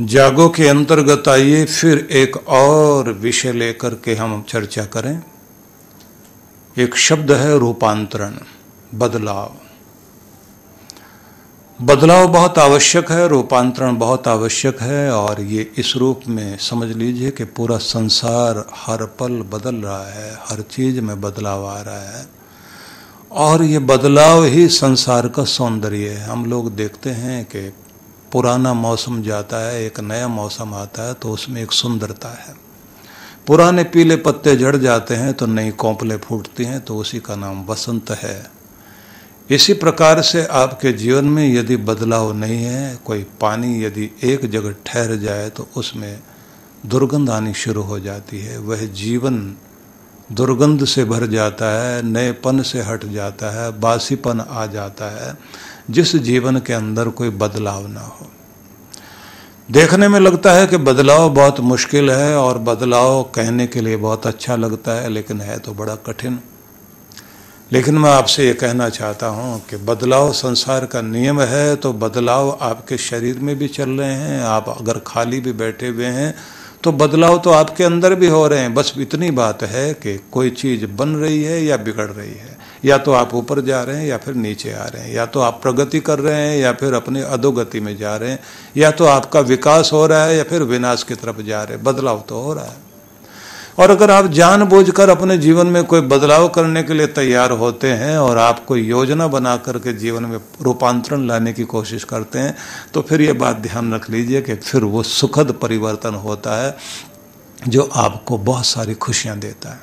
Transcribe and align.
जागो 0.00 0.48
के 0.48 0.68
अंतर्गत 0.68 1.28
आइए, 1.28 1.64
फिर 1.64 2.08
एक 2.10 2.48
और 2.48 3.12
विषय 3.12 3.52
लेकर 3.52 3.94
के 3.94 4.14
हम 4.14 4.44
चर्चा 4.48 4.84
करें। 4.84 5.22
एक 6.78 6.96
शब्द 6.96 7.32
है 7.32 7.58
रूपांतरण, 7.58 8.34
बदलाव। 8.94 9.56
बदलाव 11.82 12.28
बहुत 12.28 12.58
आवश्यक 12.58 13.10
है, 13.10 13.28
रूपांतरण 13.28 13.96
बहुत 13.96 14.28
आवश्यक 14.28 14.80
है, 14.80 15.12
और 15.12 15.40
ये 15.40 15.72
इस 15.78 15.96
रूप 15.96 16.20
में 16.28 16.58
समझ 16.58 16.96
लीजिए 16.96 17.30
कि 17.30 17.44
पूरा 17.44 17.76
संसार 17.76 18.66
हर 18.74 19.04
पल 19.04 19.32
बदल 19.32 19.74
रहा 19.74 20.06
है, 20.06 20.34
हर 20.34 20.60
चीज़ 20.60 21.00
में 21.00 21.20
बदलाव 21.20 21.66
आ 21.66 21.80
रहा 21.80 22.18
है। 22.18 22.43
और 23.34 23.62
ये 23.62 23.78
बदलाव 23.80 24.44
ही 24.44 24.66
संसार 24.68 25.26
का 25.28 25.44
सौंदर्य 25.44 26.08
है। 26.08 26.24
हम 26.24 26.44
लोग 26.46 26.70
देखते 26.76 27.10
हैं 27.10 27.44
कि 27.44 27.68
पुराना 28.32 28.72
मौसम 28.74 29.22
जाता 29.22 29.58
है, 29.60 29.84
एक 29.84 30.00
नया 30.00 30.28
मौसम 30.28 30.74
आता 30.74 31.06
है 31.08 31.14
तो 31.14 31.30
उसमें 31.30 31.60
एक 31.62 31.72
सुंदरता 31.72 32.28
है। 32.28 32.54
पुराने 33.46 33.84
पीले 33.84 34.16
पत्ते 34.16 34.56
झड़ 34.56 34.76
जाते 34.76 35.14
हैं 35.14 35.32
तो 35.34 35.46
नई 35.46 35.70
कौपले 35.70 36.16
फूटती 36.16 36.64
हैं 36.64 36.80
तो 36.80 36.96
उसी 36.96 37.18
का 37.20 37.36
नाम 37.36 37.64
वसंत 37.66 38.10
है। 38.12 38.50
इसी 39.50 39.72
प्रकार 39.74 40.20
से 40.22 40.46
आपके 40.54 40.92
जीवन 40.92 41.24
में 41.24 41.46
यदि 41.54 41.76
बदलाव 41.78 42.32
नहीं 42.32 42.62
है, 42.64 42.96
कोई 43.04 43.26
पानी 43.40 43.84
यदि 43.84 44.10
एक 44.24 44.50
जगह 44.50 44.74
ठहर 44.86 45.16
जाए 45.16 45.50
तो 45.50 45.68
उसमें 45.76 46.20
दुर्गंध 46.86 47.30
आनी 47.30 47.54
शुरू 47.54 47.82
हो 47.82 47.98
जाती 48.00 48.40
है। 48.40 48.58
वह 48.58 48.86
जीवन 48.94 49.56
दुर्गंध 50.30 50.84
से 50.84 51.04
भर 51.04 51.26
जाता 51.26 51.66
है 51.72 52.02
नएपन 52.02 52.62
से 52.62 52.82
हट 52.82 53.04
जाता 53.04 53.50
है, 53.50 53.70
बासीपन 53.80 54.40
आ 54.40 54.64
जाता 54.66 55.10
है, 55.10 55.36
जिस 55.90 56.14
जीवन 56.16 56.58
के 56.58 56.72
अंदर 56.72 57.08
कोई 57.08 57.30
बदलाव 57.32 57.86
ना 57.86 58.00
हो। 58.00 58.30
देखने 59.68 60.08
में 60.08 60.18
लगता 60.20 60.52
है 60.52 60.66
कि 60.66 60.76
बदलाव 60.78 61.28
बहुत 61.30 61.60
मुश्किल 61.60 62.10
है 62.10 62.36
और 62.36 62.58
बदलाव 62.60 63.22
कहने 63.34 63.66
के 63.66 63.80
लिए 63.80 63.96
बहुत 63.96 64.26
अच्छा 64.26 64.56
लगता 64.56 64.92
है, 64.92 65.08
लेकिन 65.08 65.40
है 65.40 65.58
तो 65.58 65.74
बड़ा 65.74 65.94
कठिन। 66.06 66.40
लेकिन 67.72 67.98
मैं 67.98 68.10
आपसे 68.10 68.46
ये 68.46 68.54
कहना 68.54 68.88
चाहता 68.88 69.26
हूँ 69.26 69.60
कि 69.70 69.76
बदलाव 69.76 70.32
संसार 70.32 70.86
का 70.86 71.00
नियम 71.02 71.40
है 71.42 71.76
तो 71.76 71.92
बदलाव 71.92 72.50
आपके 72.62 72.98
शरीर 72.98 73.38
में 73.38 73.56
भी 73.58 73.68
चल 73.68 73.90
रहे 73.90 74.14
हैं, 74.14 74.42
आप 74.42 74.68
अगर 74.70 75.00
खाली 75.06 75.40
भी 75.40 75.52
बैठे 75.54 75.88
हुए 75.88 76.06
हैं 76.06 76.34
तो 76.84 76.92
बदलाव 76.92 77.38
तो 77.38 77.50
आपके 77.50 77.84
अंदर 77.84 78.14
भी 78.14 78.26
हो 78.26 78.46
रहे 78.48 78.58
हैं। 78.60 78.74
बस 78.74 78.94
इतनी 78.98 79.30
बात 79.30 79.62
है 79.62 79.94
कि 79.94 80.28
कोई 80.32 80.50
चीज़ 80.50 80.86
बन 80.86 81.08
रही 81.08 81.44
है 81.44 81.64
या 81.64 81.76
बिगड़ 81.76 82.10
रही 82.10 82.34
है। 82.34 82.56
या 82.84 82.98
तो 82.98 83.12
आप 83.12 83.34
ऊपर 83.34 83.60
जा 83.60 83.82
रहे 83.82 83.96
हैं 83.96 84.06
या 84.06 84.16
फिर 84.16 84.34
नीचे 84.34 84.72
आ 84.72 84.84
रहे 84.84 85.02
हैं। 85.02 85.14
या 85.14 85.26
तो 85.26 85.40
आप 85.40 85.60
प्रगति 85.62 86.00
कर 86.00 86.18
रहे 86.18 86.34
हैं 86.34 86.58
या 86.58 86.72
फिर 86.72 86.94
अपने 86.94 87.22
अधोगति 87.22 87.80
में 87.80 87.96
जा 87.96 88.16
रहे 88.16 88.30
हैं। 88.30 88.38
या 88.76 88.90
तो 88.90 89.04
आपका 89.04 89.40
विकास 89.40 89.90
हो 89.92 90.06
रहा 90.06 90.24
है 90.24 90.36
या 90.36 90.44
फिर 90.44 90.62
विनाश 90.62 91.02
की 91.02 91.14
तरफ़ 91.14 91.40
जा 91.40 91.62
रहे 91.62 91.76
हैं। 91.76 91.84
बदलाव 91.84 92.24
तो 92.28 92.40
हो 92.40 92.54
रहा 92.54 92.64
है। 92.64 92.93
और 93.78 93.90
अगर 93.90 94.10
आप 94.10 94.26
जानबूझकर 94.26 95.08
अपने 95.08 95.38
जीवन 95.38 95.66
में 95.66 95.84
कोई 95.84 96.00
बदलाव 96.00 96.48
करने 96.48 96.82
के 96.82 96.94
लिए 96.94 97.06
तैयार 97.06 97.50
होते 97.50 97.92
हैं 97.92 98.18
और 98.18 98.38
आप 98.38 98.64
कोई 98.66 98.82
योजना 98.82 99.26
बना 99.26 99.56
करके 99.56 99.92
जीवन 99.92 100.22
में 100.22 100.38
रूपांतरण 100.62 101.26
लाने 101.26 101.52
की 101.52 101.64
कोशिश 101.64 102.04
करते 102.04 102.38
हैं 102.38 102.56
तो 102.94 103.02
फिर 103.02 103.20
ये 103.20 103.32
बात 103.32 103.56
ध्यान 103.56 103.94
रख 103.94 104.10
लीजिए 104.10 104.42
कि 104.42 104.54
फिर 104.54 104.84
वो 104.84 105.02
सुखद 105.02 105.52
परिवर्तन 105.52 106.14
होता 106.14 106.66
है 106.66 106.76
जो 107.68 107.90
आपको 107.94 108.38
बहुत 108.38 108.66
सारी 108.66 108.94
खुशियाँ 108.94 109.38
देता 109.38 109.70
है। 109.70 109.80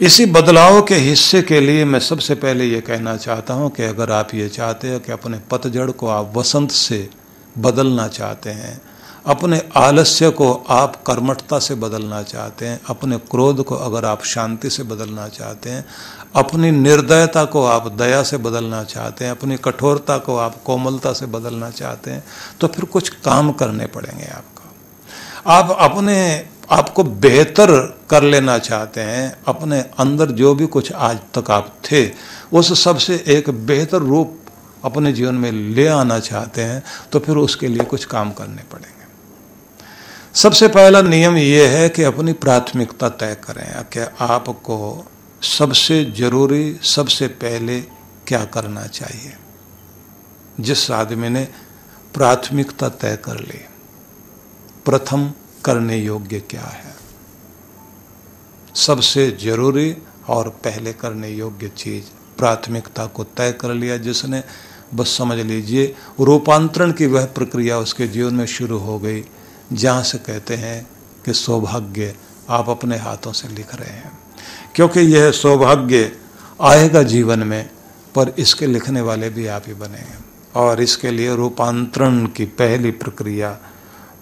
इसी 0.00 0.26
बदलाव 0.26 0.82
के 0.82 0.94
हिस्से 0.94 1.42
के 1.42 1.60
लिए 1.60 1.84
मैं 1.84 2.00
सबसे 2.00 2.34
पहले 2.34 2.64
ये 2.64 2.80
कहना 2.80 3.16
चाहता 3.16 3.54
हूँ 3.54 3.70
कि 3.70 3.82
अगर 3.82 4.10
आप 4.10 4.34
ये 4.34 4.48
चाहते 4.48 4.88
हैं 4.88 5.00
कि 5.00 5.12
अपने 5.12 5.40
पतझड़ 5.50 5.90
को 5.90 6.08
आप 6.08 6.32
वसंत 6.36 6.70
से 6.70 7.10
बदलना 7.58 8.08
चाहते 8.08 8.50
हैं 8.50 8.91
अपने 9.26 9.60
आलस्य 9.76 10.30
को 10.30 10.52
आप 10.70 10.96
कर्मठता 11.06 11.58
से 11.58 11.74
बदलना 11.74 12.22
चाहते 12.22 12.66
हैं, 12.66 12.80
अपने 12.86 13.16
क्रोध 13.30 13.62
को 13.64 13.74
अगर 13.74 14.04
आप 14.04 14.24
शांति 14.24 14.70
से 14.70 14.82
बदलना 14.82 15.26
चाहते 15.28 15.70
हैं, 15.70 15.84
अपनी 16.34 16.70
निर्दयता 16.70 17.44
को 17.44 17.64
आप 17.64 17.86
दया 17.92 18.22
से 18.22 18.36
बदलना 18.36 18.82
चाहते 18.84 19.24
हैं, 19.24 19.32
अपनी 19.32 19.56
कठोरता 19.56 20.16
को 20.18 20.36
आप 20.36 20.62
कोमलता 20.62 21.12
से 21.12 21.26
बदलना 21.26 21.70
चाहते 21.70 22.10
हैं 22.10 22.24
तो 22.60 22.66
फिर 22.66 22.84
कुछ 22.84 23.08
काम 23.08 23.52
करने 23.52 23.86
पड़ेंगे 23.86 24.26
आपको। 24.26 25.50
आप 25.50 25.76
अपने 25.80 26.48
आपको 26.70 27.04
बेहतर 27.04 27.70
कर 28.10 28.22
लेना 28.22 28.58
चाहते 28.58 29.00
हैं, 29.00 29.36
अपने 29.46 29.80
अंदर 29.98 30.30
जो 30.32 30.54
भी 30.54 30.66
कुछ 30.66 30.92
आज 30.92 31.18
तक 31.34 31.50
आप 31.50 31.74
थे, 31.84 32.08
उस 32.52 32.82
सबसे 32.82 33.24
एक 33.28 33.50
बेहतर 33.66 34.02
रूप 34.02 34.38
अपने 34.84 35.12
जीवन 35.12 35.34
में 35.34 35.50
ले 35.52 35.86
आना 35.88 36.18
चाहते 36.20 36.62
हैं 36.62 36.82
तो 37.12 37.18
फिर 37.18 37.36
उसके 37.36 37.68
लिए 37.68 37.84
कुछ 37.84 38.04
काम 38.04 38.32
करने 38.32 38.62
पड़ेंगे। 38.72 39.01
सबसे 40.34 40.68
पहला 40.68 41.02
नियम 41.02 41.36
यह 41.36 41.70
है 41.70 41.88
कि 41.88 42.02
अपनी 42.02 42.32
प्राथमिकता 42.32 43.08
तय 43.08 43.36
करें 43.44 43.84
कि 43.84 44.16
आपको 44.20 45.06
सबसे 45.42 46.04
ज़रूरी, 46.04 46.76
सबसे 46.82 47.26
पहले 47.26 47.80
क्या 48.26 48.44
करना 48.44 48.86
चाहिए। 48.86 49.32
जिस 50.60 50.90
आदमी 50.90 51.28
ने 51.28 51.48
प्राथमिकता 52.14 52.88
तय 52.88 53.18
कर 53.24 53.40
ली, 53.40 53.60
प्रथम 54.84 55.32
करने 55.64 55.96
योग्य 55.96 56.40
क्या 56.40 56.64
है? 56.64 56.94
सबसे 58.74 59.30
ज़रूरी 59.30 59.96
और 60.28 60.48
पहले 60.48 60.92
करने 60.92 61.30
योग्य 61.30 61.68
चीज़, 61.68 62.04
प्राथमिकता 62.38 63.06
को 63.06 63.24
तय 63.24 63.52
कर 63.52 63.74
लिया 63.74 63.96
जिसने, 63.96 64.44
बस 64.94 65.16
समझ 65.16 65.38
लीजिए, 65.38 65.94
रूपांतरण 66.20 66.92
की 66.92 67.06
वह 67.06 67.24
प्रक्रिया 67.24 67.78
उसके 67.78 68.08
जीवन 68.08 68.34
में 68.34 68.46
शुरू 68.46 68.78
हो 68.78 68.98
गई। 68.98 69.24
जहाँ 69.72 70.02
से 70.02 70.18
कहते 70.18 70.54
हैं 70.54 70.86
कि 71.24 71.32
सौभाग्य 71.32 72.14
आप 72.50 72.68
अपने 72.68 72.96
हाथों 72.96 73.32
से 73.32 73.48
लिख 73.48 73.74
रहे 73.74 73.90
हैं। 73.90 74.18
क्योंकि 74.74 75.00
यह 75.00 75.30
सौभाग्य 75.30 76.16
आएगा 76.62 77.02
जीवन 77.02 77.38
में, 77.38 77.70
पर 78.14 78.34
इसके 78.38 78.66
लिखने 78.66 79.00
वाले 79.00 79.30
भी 79.30 79.46
आप 79.46 79.62
ही 79.66 79.74
बनेंगे 79.74 80.18
और 80.54 80.82
इसके 80.82 81.10
लिए 81.10 81.34
रूपांतरण 81.34 82.26
की 82.26 82.44
पहली 82.44 82.90
प्रक्रिया 82.90 83.58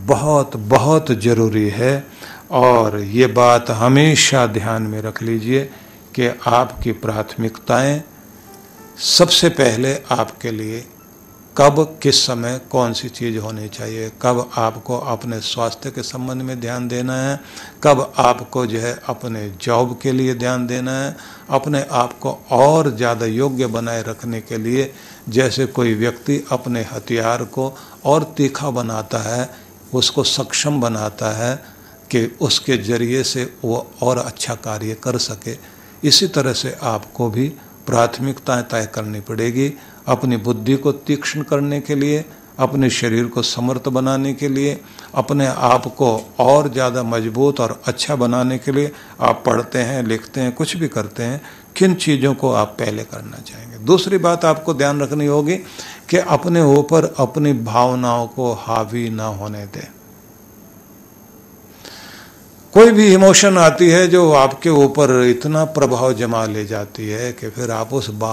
बहुत 0.00 0.56
बहुत 0.56 1.06
ज़रूरी 1.10 1.68
है। 1.68 2.06
और 2.50 3.00
ये 3.00 3.26
बात 3.26 3.70
हमेशा 3.70 4.46
ध्यान 4.46 4.82
में 4.82 5.02
रख 5.02 5.22
लीजिए 5.22 5.70
कि 6.14 6.30
आपकी 6.46 6.92
प्राथमिकताएँ 6.92 8.02
सबसे 8.98 9.48
पहले 9.48 9.94
आपके 10.10 10.50
लिए 10.50 10.86
कब, 11.56 11.98
किस 12.02 12.26
समय 12.26 12.60
कौन 12.70 12.92
सी 12.92 13.08
चीज़ 13.08 13.38
होनी 13.38 13.68
चाहिए? 13.68 14.12
कब 14.22 14.50
आपको 14.56 14.98
अपने 14.98 15.40
स्वास्थ्य 15.40 15.90
के 15.90 16.02
संबंध 16.02 16.42
में 16.42 16.60
ध्यान 16.60 16.88
देना 16.88 17.16
है? 17.16 17.40
कब 17.82 18.12
आपको 18.18 18.66
जो 18.66 18.78
है 18.78 19.00
अपने 19.06 19.48
जॉब 19.60 19.98
के 20.02 20.12
लिए 20.12 20.34
ध्यान 20.34 20.66
देना 20.66 20.92
है? 20.92 21.16
अपने 21.50 21.82
आप 21.90 22.18
को 22.18 22.38
और 22.50 22.96
ज़्यादा 22.96 23.26
योग्य 23.26 23.66
बनाए 23.66 24.02
रखने 24.02 24.40
के 24.40 24.58
लिए, 24.58 24.92
जैसे 25.28 25.66
कोई 25.66 25.94
व्यक्ति 25.94 26.44
अपने 26.52 26.82
हथियार 26.82 27.44
को 27.44 27.76
और 28.04 28.34
तीखा 28.36 28.70
बनाता 28.70 29.18
है, 29.18 29.50
उसको 29.94 30.24
सक्षम 30.24 30.80
बनाता 30.80 31.30
है 31.30 31.54
कि 32.10 32.36
उसके 32.40 32.76
ज़रिए 32.76 33.22
से 33.22 33.52
वो 33.64 33.86
और 34.02 34.18
अच्छा 34.18 34.54
कार्य 34.54 34.94
कर 34.94 35.18
सके। 35.18 35.56
इसी 36.08 36.26
तरह 36.26 36.52
से 36.52 36.76
आपको 36.82 37.30
भी 37.30 37.48
प्राथमिकताएँ 37.86 38.62
तय 38.62 38.88
करनी 38.94 39.20
पड़ेगी। 39.20 39.72
अपनी 40.08 40.36
बुद्धि 40.36 40.76
को 40.76 40.92
तीक्ष्ण 40.92 41.42
करने 41.42 41.80
के 41.80 41.94
लिए, 41.94 42.24
अपने 42.58 42.90
शरीर 42.90 43.26
को 43.26 43.42
समर्थ 43.42 43.88
बनाने 43.88 44.34
के 44.34 44.48
लिए, 44.48 44.80
अपने 45.14 45.46
आप 45.46 45.86
को 45.86 46.34
और 46.38 46.72
ज़्यादा 46.72 47.02
मज़बूत 47.02 47.60
और 47.60 47.82
अच्छा 47.86 48.16
बनाने 48.16 48.58
के 48.58 48.72
लिए 48.72 48.92
आप 49.20 49.42
पढ़ते 49.46 49.78
हैं, 49.78 50.02
लिखते 50.02 50.40
हैं, 50.40 50.52
कुछ 50.52 50.76
भी 50.76 50.88
करते 50.88 51.22
हैं, 51.22 51.40
किन 51.76 51.94
चीज़ों 51.94 52.34
को 52.34 52.52
आप 52.52 52.76
पहले 52.78 53.04
करना 53.04 53.36
चाहेंगे? 53.36 53.78
दूसरी 53.78 54.18
बात 54.18 54.44
आपको 54.44 54.74
ध्यान 54.74 55.00
रखनी 55.00 55.26
होगी 55.26 55.56
कि 56.10 56.16
अपने 56.16 56.62
ऊपर 56.62 57.14
अपनी 57.18 57.52
भावनाओं 57.52 58.26
को 58.26 58.52
हावी 58.52 59.10
ना 59.10 59.24
होने 59.24 59.66
दें। 59.66 59.88
कोई 62.74 62.90
भी 62.90 63.14
इमोशन 63.14 63.58
आती 63.58 63.90
है 63.90 64.06
जो 64.08 64.32
आपके 64.32 64.70
ऊपर 64.70 65.24
इतना 65.24 65.64
प्रभाव 65.64 66.12
जमा 66.12 66.44
ले 66.46 66.64
जाती 66.64 67.08
है 67.08 67.32
कि 67.32 67.48
फिर 67.50 67.70
आप 67.70 67.92
उस 67.92 68.10